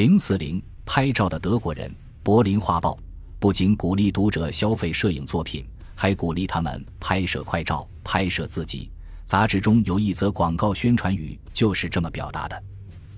[0.00, 1.86] 零四零拍照的德国人，
[2.22, 2.92] 《柏林画报》
[3.38, 5.62] 不仅鼓励读者消费摄影作品，
[5.94, 8.90] 还鼓励他们拍摄快照、拍摄自己。
[9.26, 12.62] 杂志中有一则广告宣传语就是这么表达的：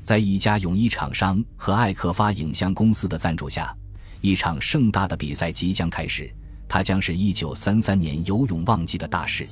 [0.02, 3.72] 在一家泳衣厂商和艾克发影像公司的赞助下，
[4.20, 6.28] 一场盛大的比赛即将开始。
[6.68, 9.48] 它将是一九三三年游泳旺季的大事。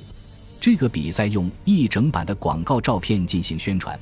[0.59, 3.97] 这个比赛用一整版的广告照片进行宣传。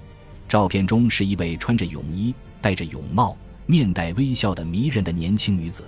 [0.48, 3.36] 照片中是一位穿着泳衣、戴着泳帽、
[3.66, 5.84] 面带微笑的迷人的年轻女子。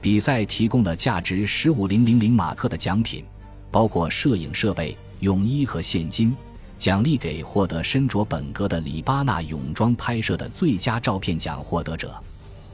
[0.00, 3.24] 比赛提供了价值十五零零零马克的奖品，
[3.70, 6.34] 包括摄影设备、泳衣和现金，
[6.78, 12.14] 奖励给获得身着本格的里巴纳泳装拍摄的最佳照片奖获得者。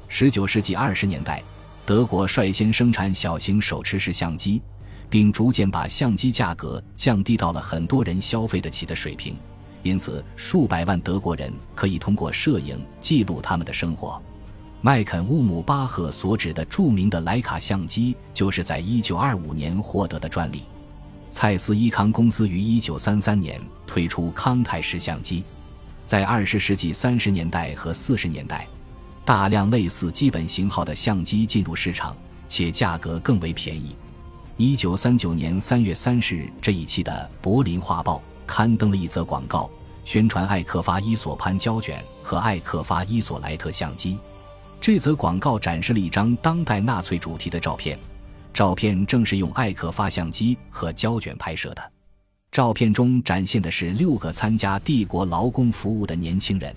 [0.08, 1.42] 十九世纪二十年代。
[1.86, 4.62] 德国率先生产小型手持式相机，
[5.10, 9.36] 并逐渐把相机价格降低到了很多人消费得起的水平。
[9.84, 14.20] 因此，数百万德国人可以通过摄影记录他们的生活。
[14.80, 20.62] 麦肯乌姆巴赫所指的著名的莱卡相机，就是在1925年获得的专利。
[21.30, 25.44] 蔡司伊康公司于1933年推出康泰式相机。
[26.04, 28.66] 在20世纪30年代和40年代。
[29.26, 32.14] 大量类似基本型号的相机进入市场，
[32.46, 33.96] 且价格更为便宜。
[34.58, 37.10] 一九三九年三月三十日这一期的
[37.42, 38.16] 《柏林画报》
[38.56, 39.68] 刊登了一则广告，
[40.04, 44.16] 宣传艾克发伊索潘胶卷和艾克发伊索莱特相机。
[44.80, 47.98] 这则广告展示了一张当代纳粹主题的照片，
[48.52, 51.92] 照片正是用艾克发相机和胶卷拍摄的。
[52.52, 56.72] 照片中展现的是六个参加帝国劳工服务的年轻人，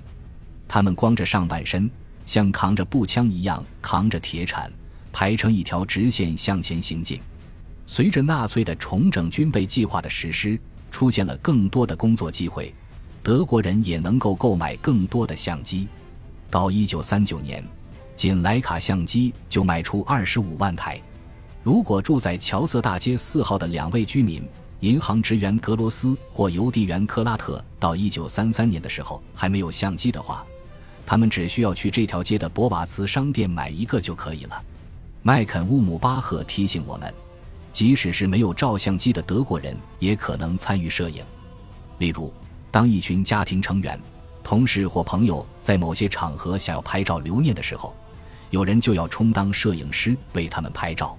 [0.68, 1.88] 他们光着上半身。
[2.26, 4.74] 像扛着步枪一样扛着铁铲，
[5.14, 7.22] 排成一条直线向前行进。
[7.86, 10.60] 随着纳粹的重整军备计划的实施，
[10.92, 12.74] 出现了更多的工作机会，
[13.22, 15.88] 德国人也能够购买更多的相机。
[16.50, 17.64] 到一九三九年，
[18.16, 21.00] 仅莱卡相机就卖出二十五万台。
[21.64, 24.42] 如果住在乔瑟大街四号的两位居民，
[24.80, 30.46] 银行职员格罗斯或邮递员克拉特，到一九三三年的时候还没有相机的话，
[31.06, 34.64] 他们只需要去这条街的博瓦茨商店买一个就可以了。
[35.24, 37.14] 麦肯乌姆巴赫提醒我们，
[37.72, 41.24] 即使是没有照相机的德国人，也可能参与摄影。
[42.00, 42.34] 例如，
[42.72, 44.00] 当一群家庭成员、
[44.44, 47.96] 同事或朋友在某些场合想要拍照留念的时候，
[48.50, 51.18] 有人就要充当摄影师为他们拍照，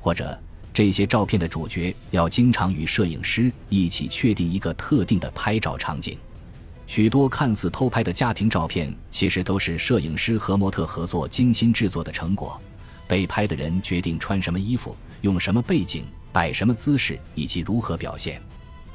[0.00, 0.38] 或者
[0.72, 6.16] 这些照片的主角要经常与摄影师一起确定一个特定的拍照场景。
[6.86, 12.60] 许多看似偷拍的家庭照片，其实都是摄影师和模特合作精心制作的成果。
[13.08, 18.40] 被拍的人决定穿什么衣服、用什么背景、摆什么姿势以及如何表现。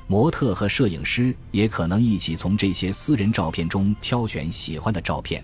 [0.08, 5.44] 模特和摄影师也可能一起从这些私人照片中挑选喜欢的照片。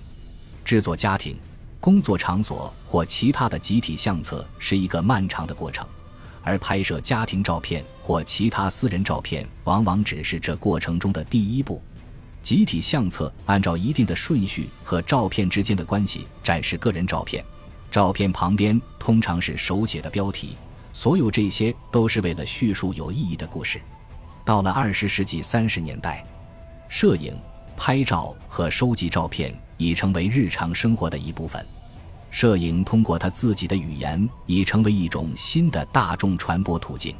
[0.63, 1.35] 制作家庭、
[1.79, 5.87] 工作场所或其他的集体相册是一个漫长的过程，
[6.43, 11.81] 而拍摄家庭照片或其他私人照片往往只是这过程中的第一步。
[12.41, 17.43] 集体相册按照一定的顺序和照片之间的关系展示个人照片，
[17.91, 20.55] 照片旁边通常是手写的标题。
[20.91, 23.79] 所有这些都是为了叙述有意义的故事。
[24.43, 26.25] 到了二十世纪三十年代，
[26.89, 27.37] 摄影、
[27.77, 31.65] 拍照和收集照片已成为日常生活的一部分。
[32.31, 37.15] 摄影通过他自己的语言，已成为一种新的大众传播途径。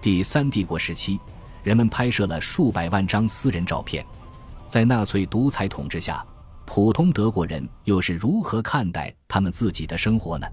[0.00, 1.18] 第三帝国时期，
[1.62, 4.04] 人们拍摄了数百万张私人照片。
[4.68, 6.24] 在纳粹独裁统治下，
[6.66, 10.46] 普通德国人又是如何看待他们自己的生活呢？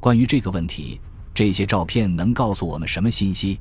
[0.00, 1.00] 关于这个问题，
[1.32, 3.58] 这些照片能告诉我们什么信息？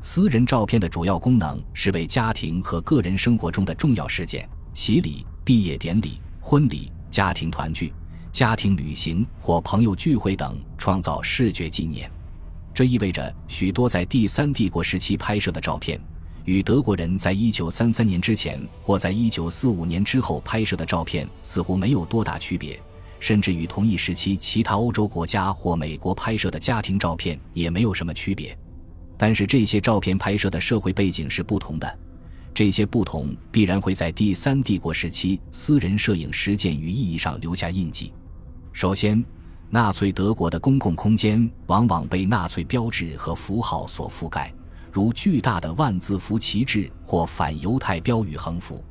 [0.00, 7.92] 私人照片的主要功能是为家庭和个人生活中的重要事件——洗礼、毕业典礼、婚礼、家庭团聚、
[8.32, 12.10] 家庭旅行或朋友聚会等——创造视觉纪念。
[12.74, 16.00] 这意味着许多在第三帝国时期拍摄的照片。
[16.46, 22.80] 与德国人在一九三三年之前或在一九四五年之后拍摄的照片似乎没有多大区别，
[23.18, 28.56] 甚至与同一时期其他欧洲国家或美国拍摄的家庭照片也没有什么区别。
[29.16, 31.98] 但是这些照片拍摄的社会背景是不同的，
[32.54, 38.12] 这些不同必然会在第三帝国时期私人摄影实践与意义上留下印记。
[38.72, 39.24] 首先，
[39.68, 44.54] 纳粹德国的公共空间往往被纳粹标志和符号所覆盖。
[44.96, 48.82] 如巨大的万字符旗帜或反犹太标语横幅，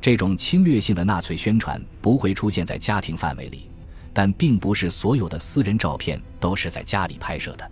[0.00, 3.68] 这种侵略性的纳粹宣传不会出现在家庭范围里，
[4.14, 7.70] 但并不是所有的私人照片都是在家里拍摄的。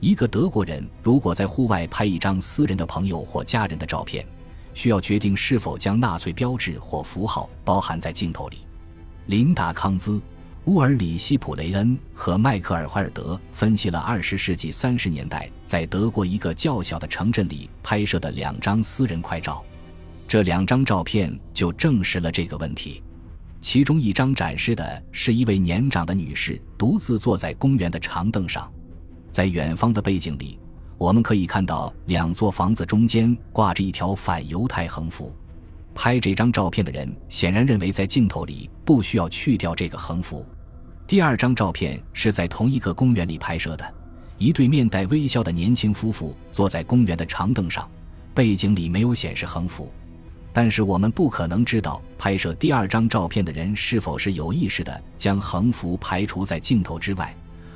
[0.00, 4.26] 一个德国人如果在户外拍一张私人的朋友或家人的照片，
[4.74, 8.66] 需要决定是否将纳粹标志或符号包含在镜头里。
[9.26, 10.20] 琳达·康兹、
[10.66, 19.64] 乌尔里希·普雷恩和迈克尔·怀尔德分析了二十世纪三十年代在德国一个较小的城镇里拍摄的两张私人快照。
[20.28, 23.02] 这两张照片就证实了这个问题。
[23.60, 28.72] 其中一张展示的是一位年长的女士独自坐在公园的长凳上，
[29.32, 30.60] 在远方的背景里，
[30.96, 35.34] 我们可以看到两座房子中间挂着一条反犹太横幅。
[35.94, 40.44] 拍这张照片的人显然认为，在镜头里不需要去掉这个横幅。
[41.06, 43.94] 第二张照片是在同一个公园里拍摄的，
[44.38, 47.90] 一对面带微笑的年轻夫妇坐在公园的长凳上，
[48.32, 49.92] 背景里没有显示横幅。
[50.54, 57.34] 但是我们不可能知道拍摄第二张照片的人是否是有意识的将横幅排除在镜头之外，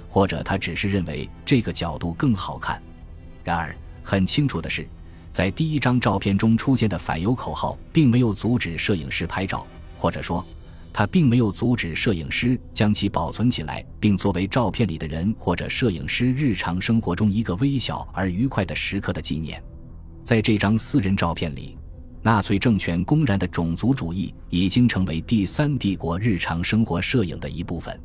[0.08, 2.80] 或者他只是认为这个角度更好看。
[3.42, 4.86] 然而，很清楚的是，
[5.36, 10.42] 在第一张照片中出现的反犹口号并没有阻止摄影师拍照，或者说，
[10.94, 19.62] 他并没有阻止摄影师将其保存起来，并作为照片里的人或者摄影师日常生活中一个微小而愉快的时刻的纪念。
[20.24, 21.76] 在这张私人照片里。
[22.22, 28.00] 纳粹政权公然的种族主义已经成为第三帝国日常生活摄影的一部分。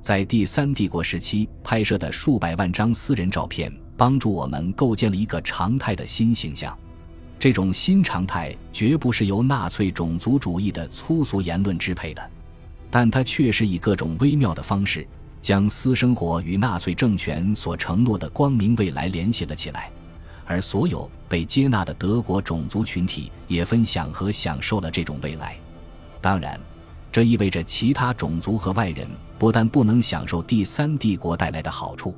[0.00, 6.76] 在第三帝国时期拍摄的数百万张私人照片，帮助我们构建了一个常态的新形象。
[7.38, 12.30] 这种新常态绝不是由纳粹种族主义的粗俗言论支配的，
[12.90, 15.06] 但它确实以各种微妙的方式
[15.42, 19.90] 将私生活与纳粹政权所承诺的光明未来联系了起来。
[20.46, 25.56] 而所有被接纳的德国种族群体也分享和享受了这种未来。
[26.20, 26.58] 当然，
[27.12, 29.06] 这意味着其他种族和外人
[29.38, 32.14] 不但不能享受第三帝国带来的好处，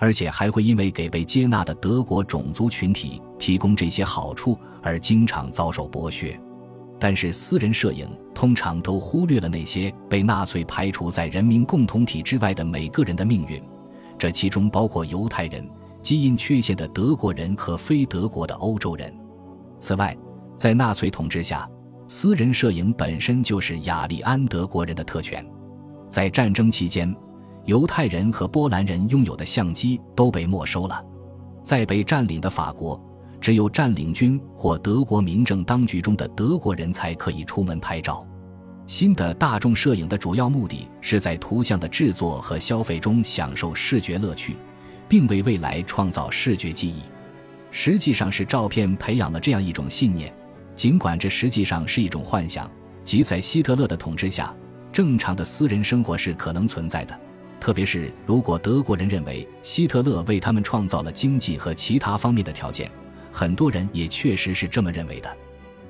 [0.00, 6.36] 而且还会因为给被接纳的德国种族群体提供这些好处而经常遭受剥削。
[6.98, 13.62] 但是，私人摄影通常都忽略了那些被纳粹排除在人民共同体之外的每个人的命运，
[14.18, 15.64] 这其中包括犹太人。
[16.02, 19.14] 基因缺陷的德国人和非德国的欧洲人。
[19.78, 20.16] 此外，
[20.56, 21.68] 在纳粹统治下，
[22.08, 25.44] 私人摄影本身就是雅利安德国人的特权。
[26.08, 27.14] 在战争期间，
[27.64, 31.04] 犹太人和波兰人拥有的相机都被没收了。
[31.62, 33.00] 在被占领的法国，
[33.40, 38.26] 只有占领军或德国民政当局中的德国人才可以出门拍照。
[38.86, 44.56] 新的大众摄影的主要目的是在图像的制作和消费中享受视觉乐趣。
[45.10, 47.00] 并为未来创造视觉记忆，
[47.72, 50.32] 实际上是照片培养了这样一种信念，
[50.76, 52.70] 尽管这实际上是一种幻想，
[53.02, 54.54] 即在希特勒的统治下，
[54.92, 57.20] 正常的私人生活是可能存在的。
[57.60, 62.90] 特别是如果德国人认为希特勒为他们创造了经济和其他方面的条件，
[63.30, 65.36] 很多人也确实是这么认为的。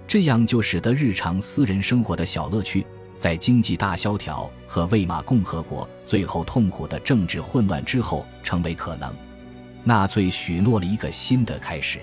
[0.09, 2.85] 这样就使得日常私人生活的小乐趣。
[3.17, 9.15] 在经济大萧条和魏玛共和国最后痛苦的政治混乱之后，成为可能。
[9.85, 12.01] 纳粹许诺了一个新的开始。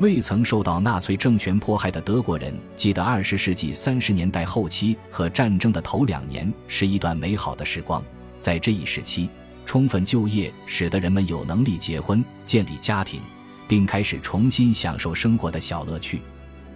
[0.00, 8.04] 未曾受到纳粹政权迫害的德国人记得，二十世纪三十年代后期和战争的头两年是一段美好的时光。
[8.44, 9.30] 在这一时期，
[9.64, 13.22] 充分就业使得人们有能力结婚、建立家庭，
[13.66, 16.20] 并开始重新享受生活的小乐趣。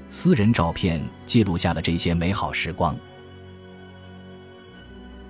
[0.08, 2.96] 私人照片记录下了这些美好时光。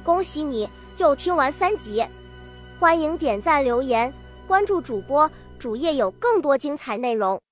[0.05, 0.69] 恭喜你
[0.99, 2.07] 又听完三集，
[2.79, 4.15] 欢迎点赞、留言、
[4.47, 5.29] 关注主播，
[5.59, 7.43] 主页有更多精彩内容。